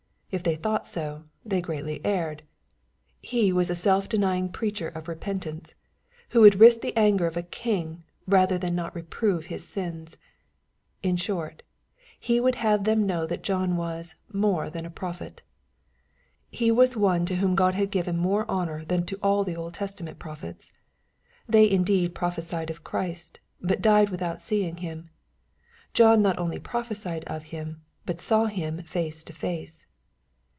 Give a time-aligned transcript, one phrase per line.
[0.33, 2.43] If they thought so, they greatly erred.
[3.19, 5.75] He was a selWenying preacher of repentance,
[6.29, 10.15] who would risk the anger of a king, rather than not reprove his sins.—
[11.03, 11.63] ^In short.
[12.17, 15.41] He would have them know that John was" more than a prophet."
[16.49, 19.73] He was one to whom God had given more honor than to all the Old
[19.73, 20.71] Testament prophets.
[21.45, 22.15] They indeed.
[22.15, 25.09] pro phecied of Christ, but died without seeing Him.
[25.93, 29.87] John not only prophecied of Him, but saw Him face to face.